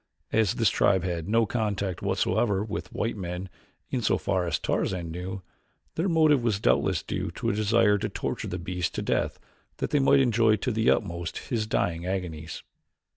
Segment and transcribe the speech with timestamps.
[0.31, 3.49] As this tribe had no contact whatsoever with white men
[3.91, 5.43] in so far as Tarzan knew,
[5.93, 9.37] their motive was doubtless due to a desire to torture the beast to death
[9.77, 12.63] that they might enjoy to the utmost his dying agonies.